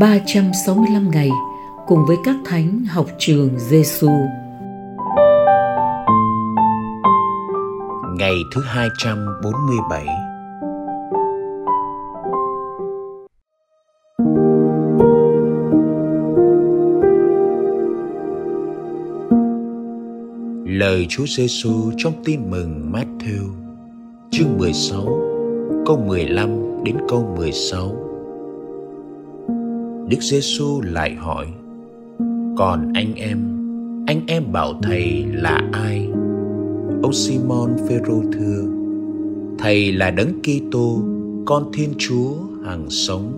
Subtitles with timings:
[0.00, 1.30] 365 ngày
[1.86, 4.10] cùng với các thánh học trường Giêsu.
[8.18, 10.06] Ngày thứ 247
[20.66, 23.50] Lời Chúa Giêsu trong tin mừng Matthew,
[24.30, 25.04] chương 16
[25.86, 28.09] câu 15 đến câu 16
[30.10, 31.46] Đức Giêsu lại hỏi:
[32.56, 33.38] "Còn anh em,
[34.06, 36.08] anh em bảo thầy là ai?"
[37.02, 38.64] Ông Simon Phêrô thưa:
[39.58, 41.02] "Thầy là Đấng Kitô,
[41.44, 42.32] con Thiên Chúa
[42.64, 43.32] hằng sống."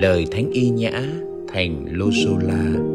[0.00, 1.02] Lời Thánh Y Nhã
[1.52, 2.93] thành Lozola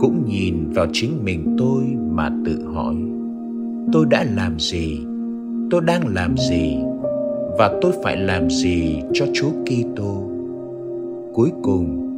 [0.00, 2.94] cũng nhìn vào chính mình tôi mà tự hỏi
[3.92, 4.98] tôi đã làm gì
[5.70, 6.76] tôi đang làm gì
[7.58, 10.22] và tôi phải làm gì cho Chúa Kitô.
[11.34, 12.10] Cuối cùng,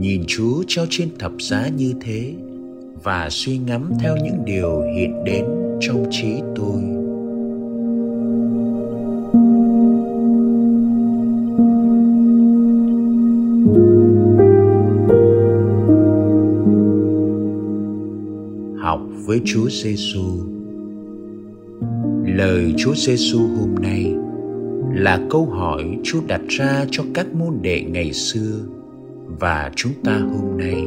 [0.00, 2.34] nhìn Chúa treo trên thập giá như thế
[3.02, 5.44] và suy ngẫm theo những điều hiện đến
[5.80, 6.97] trong trí tôi.
[19.28, 20.22] Với Chúa Giêsu.
[22.24, 24.14] Lời Chúa Giêsu hôm nay
[24.94, 28.58] là câu hỏi Chúa đặt ra cho các môn đệ ngày xưa
[29.40, 30.84] và chúng ta hôm nay.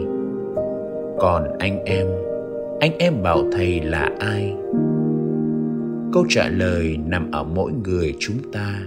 [1.19, 2.07] Còn anh em,
[2.79, 4.53] anh em bảo thầy là ai?
[6.13, 8.79] Câu trả lời nằm ở mỗi người chúng ta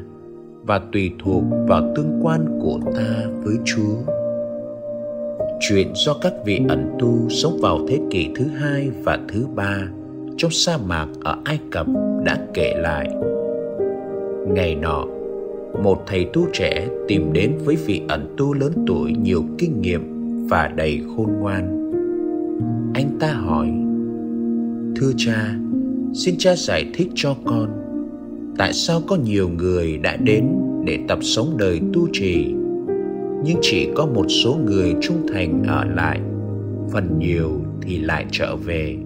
[0.62, 4.23] và tùy thuộc vào tương quan của ta với Chúa
[5.68, 9.88] chuyện do các vị ẩn tu sống vào thế kỷ thứ hai và thứ ba
[10.36, 11.86] trong sa mạc ở Ai Cập
[12.24, 13.08] đã kể lại.
[14.48, 15.04] Ngày nọ,
[15.82, 20.02] một thầy tu trẻ tìm đến với vị ẩn tu lớn tuổi nhiều kinh nghiệm
[20.48, 21.92] và đầy khôn ngoan.
[22.94, 23.68] Anh ta hỏi,
[24.96, 25.54] Thưa cha,
[26.14, 27.68] xin cha giải thích cho con,
[28.58, 30.46] tại sao có nhiều người đã đến
[30.84, 32.54] để tập sống đời tu trì
[33.44, 36.20] nhưng chỉ có một số người trung thành ở lại,
[36.92, 37.50] phần nhiều
[37.82, 38.96] thì lại trở về.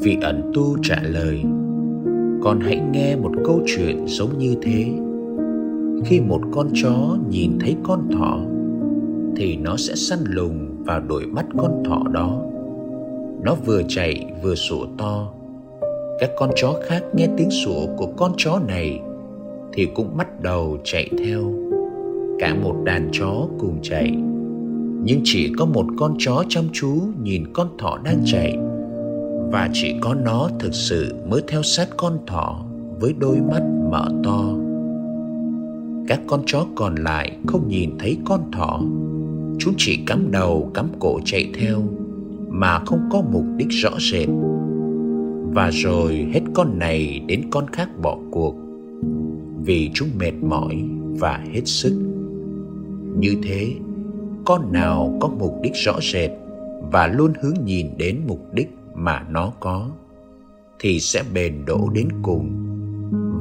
[0.00, 1.42] Vị ẩn tu trả lời,
[2.42, 4.86] con hãy nghe một câu chuyện giống như thế.
[6.04, 8.40] Khi một con chó nhìn thấy con thỏ,
[9.36, 12.42] thì nó sẽ săn lùng và đuổi bắt con thỏ đó.
[13.42, 15.32] Nó vừa chạy vừa sủa to.
[16.20, 19.00] Các con chó khác nghe tiếng sủa của con chó này
[19.72, 21.67] thì cũng bắt đầu chạy theo
[22.38, 24.10] cả một đàn chó cùng chạy.
[25.04, 28.58] Nhưng chỉ có một con chó chăm chú nhìn con thỏ đang chạy,
[29.52, 32.64] và chỉ có nó thực sự mới theo sát con thỏ
[33.00, 34.54] với đôi mắt mở to.
[36.08, 38.80] Các con chó còn lại không nhìn thấy con thỏ.
[39.58, 41.82] Chúng chỉ cắm đầu, cắm cổ chạy theo,
[42.48, 44.28] mà không có mục đích rõ rệt.
[45.54, 48.54] Và rồi hết con này đến con khác bỏ cuộc,
[49.64, 50.84] vì chúng mệt mỏi
[51.18, 52.07] và hết sức
[53.20, 53.74] như thế,
[54.44, 56.30] con nào có mục đích rõ rệt
[56.92, 59.88] và luôn hướng nhìn đến mục đích mà nó có,
[60.78, 62.50] thì sẽ bền đổ đến cùng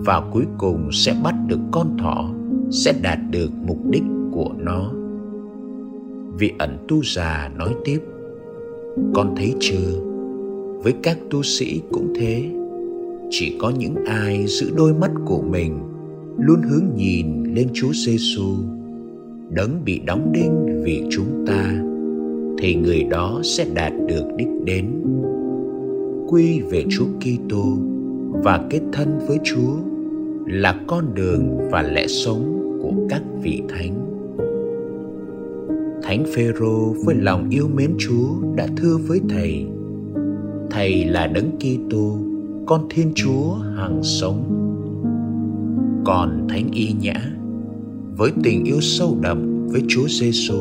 [0.06, 2.30] và cuối cùng sẽ bắt được con thỏ,
[2.72, 4.92] sẽ đạt được mục đích của nó.
[6.38, 8.00] Vị ẩn tu già nói tiếp,
[9.14, 10.02] con thấy chưa?
[10.84, 12.50] Với các tu sĩ cũng thế.
[13.30, 15.80] Chỉ có những ai giữ đôi mắt của mình,
[16.38, 18.56] luôn hướng nhìn lên Chúa Giêsu
[19.50, 21.84] đấng bị đóng đinh vì chúng ta
[22.58, 24.85] thì người đó sẽ đạt được đích đến
[26.28, 27.78] quy về Chúa Kitô
[28.31, 29.75] và kết thân với Chúa
[30.45, 33.94] là con đường và lẽ sống của các vị thánh.
[36.04, 39.66] Thánh Phêrô với lòng yêu mến Chúa đã thưa với thầy:
[40.72, 42.18] Thầy là đấng Kitô,
[42.66, 44.44] con Thiên Chúa hằng sống.
[46.06, 47.37] Còn Thánh Y Nhã
[48.18, 50.58] với tình yêu sâu đậm với Chúa Giêsu,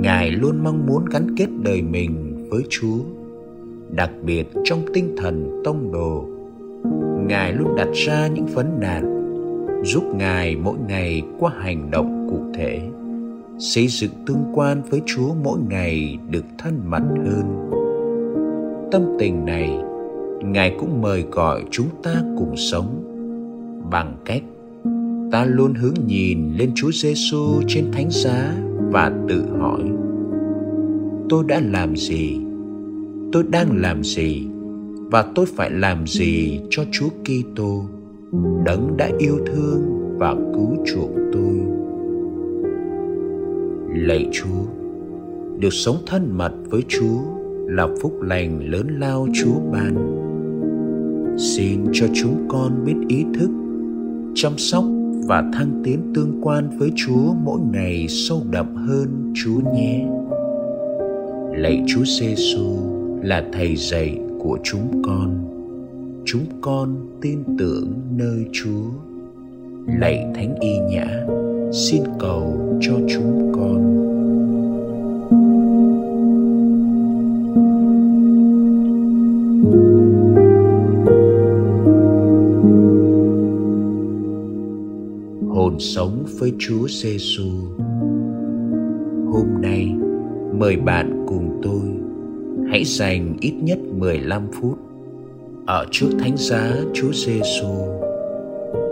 [0.00, 2.98] Ngài luôn mong muốn gắn kết đời mình với Chúa,
[3.90, 6.26] đặc biệt trong tinh thần tông đồ.
[7.28, 9.22] Ngài luôn đặt ra những vấn nạn
[9.84, 12.80] giúp Ngài mỗi ngày qua hành động cụ thể
[13.58, 17.70] xây dựng tương quan với Chúa mỗi ngày được thân mật hơn.
[18.92, 19.78] Tâm tình này,
[20.44, 23.02] Ngài cũng mời gọi chúng ta cùng sống
[23.90, 24.42] bằng cách
[25.36, 28.54] ta luôn hướng nhìn lên Chúa Giêsu trên thánh giá
[28.92, 29.80] và tự hỏi
[31.28, 32.40] tôi đã làm gì
[33.32, 34.46] tôi đang làm gì
[34.98, 37.84] và tôi phải làm gì cho Chúa Kitô
[38.64, 39.80] đấng đã yêu thương
[40.18, 41.60] và cứu chuộc tôi.
[43.88, 44.64] Lạy Chúa,
[45.58, 47.20] được sống thân mật với Chúa
[47.66, 49.94] là phúc lành lớn lao Chúa ban.
[51.38, 53.50] Xin cho chúng con biết ý thức,
[54.34, 54.84] chăm sóc
[55.26, 60.06] và thăng tiến tương quan với Chúa mỗi ngày sâu đậm hơn Chúa nhé.
[61.52, 62.76] Lạy Chúa Giêsu
[63.22, 65.44] là thầy dạy của chúng con.
[66.24, 68.90] Chúng con tin tưởng nơi Chúa.
[69.86, 71.26] Lạy Thánh Y Nhã,
[71.72, 74.15] xin cầu cho chúng con.
[85.56, 87.50] Hồn sống với Chúa Giêsu.
[89.32, 89.94] Hôm nay,
[90.58, 91.88] mời bạn cùng tôi
[92.70, 94.78] hãy dành ít nhất 15 phút
[95.66, 97.68] ở trước thánh giá Chúa Giêsu.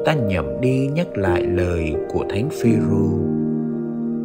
[0.04, 3.10] Ta nhẩm đi nhắc lại lời của Thánh Phêrô.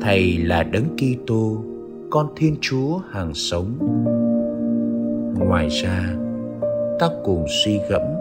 [0.02, 1.64] Thầy là Đấng Kitô,
[2.10, 3.78] con Thiên Chúa hàng sống.
[5.40, 6.16] Ngoài ra,
[7.00, 8.19] ta cùng suy gẫm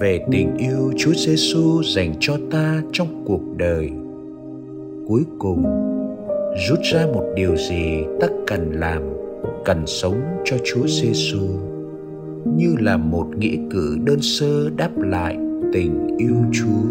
[0.00, 3.90] về tình yêu Chúa Giêsu dành cho ta trong cuộc đời.
[5.06, 5.64] Cuối cùng,
[6.68, 9.02] rút ra một điều gì ta cần làm,
[9.64, 11.46] cần sống cho Chúa Giêsu
[12.56, 15.36] như là một nghĩa cử đơn sơ đáp lại
[15.72, 16.82] tình yêu Chúa.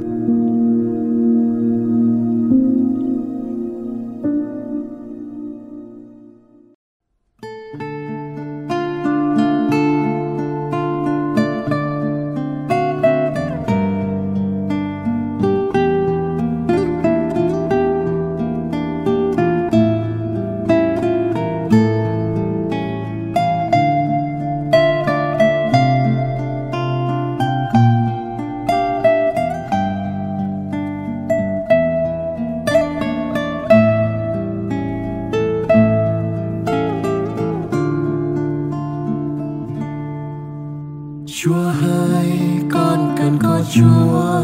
[41.42, 41.72] Chúa
[42.12, 42.40] ơi,
[42.72, 44.42] con cần có Chúa.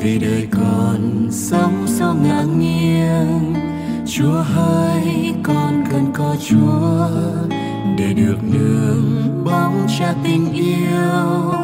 [0.00, 3.54] Vì đời con sống sao ngã nghiêng
[4.06, 7.08] Chúa ơi, con cần có Chúa.
[7.98, 11.54] Để được nương bóng cha tình yêu.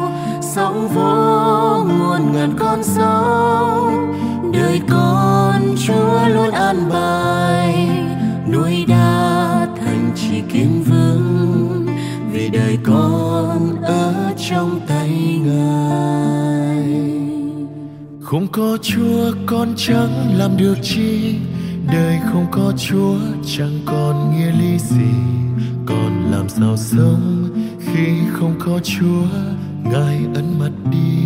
[0.41, 4.13] Sống vô muôn ngàn con sống
[4.53, 8.06] đời con Chúa luôn an bài.
[14.49, 15.09] Trong tay
[15.45, 16.83] ngài.
[18.21, 21.35] Không có chúa, con chẳng làm được chi.
[21.93, 25.13] Đời không có chúa, chẳng còn nghĩa lý gì.
[25.85, 27.49] Còn làm sao sống
[27.79, 29.25] khi không có chúa?
[29.83, 31.17] Ngài ấn mặt đi.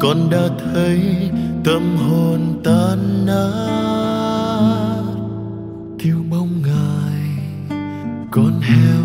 [0.00, 1.30] Con đã thấy
[1.64, 5.02] tâm hồn tan nát.
[5.98, 7.22] Thiếu bóng ngài,
[8.30, 8.99] con heo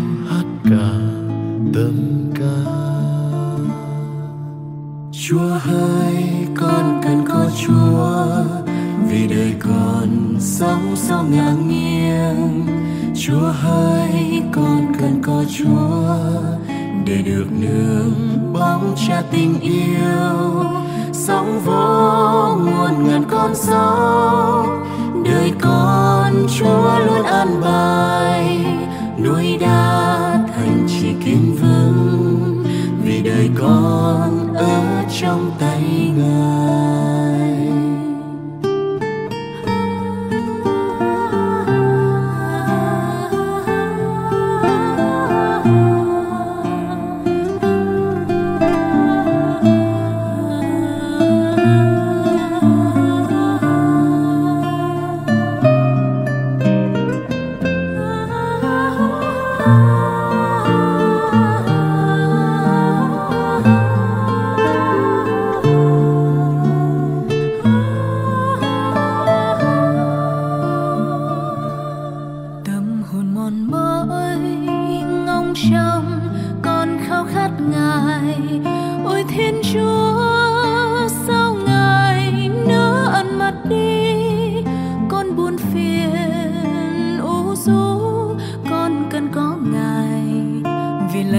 [6.56, 8.26] con cần có chúa,
[9.08, 12.66] vì đời con sống sao ngang nghiêng
[13.16, 16.16] chúa hỡi con cần có chúa,
[17.04, 20.64] để được nương bóng cha tình yêu.
[21.12, 24.84] Sống vô muôn ngàn con sóng
[25.24, 27.65] đời con chúa luôn an bài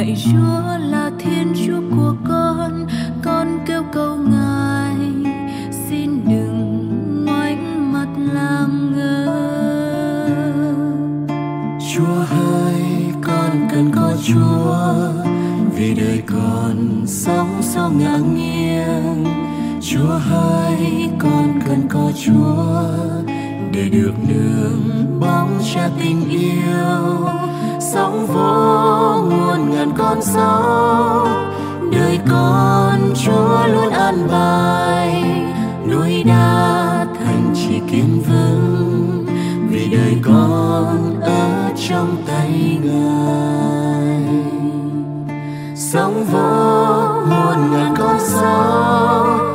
[0.08, 2.88] lạy chúa là thiên chúa của con
[3.24, 4.96] con kêu cầu ngài,
[5.72, 9.28] xin đừng ngoảnh mặt làm ngơ.
[11.94, 12.82] Chúa hỡi
[13.22, 15.24] con cần có chúa,
[15.76, 19.26] vì đời con sống sao ngã nghiêng
[19.82, 22.84] chúa hỡi con cần có chúa
[23.78, 27.28] để được nương bóng cha tình yêu.
[27.80, 31.52] Sóng vỗ muôn ngàn con sóng
[31.92, 35.24] đời con chúa luôn an bài.
[35.92, 39.26] Núi đá thành chỉ kiên vững,
[39.70, 44.24] vì đời con ở trong tay ngài.
[45.76, 46.50] Sóng vỗ
[47.30, 49.47] muôn ngàn con sóng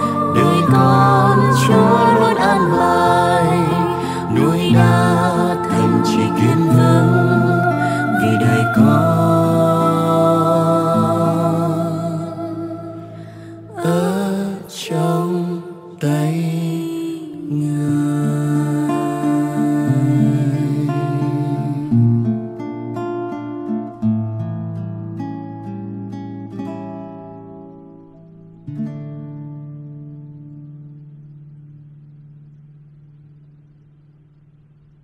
[14.75, 15.42] trong